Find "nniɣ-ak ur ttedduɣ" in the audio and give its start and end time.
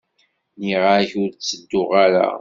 0.57-1.89